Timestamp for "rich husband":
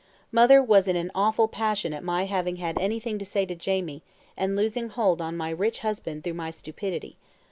5.51-6.23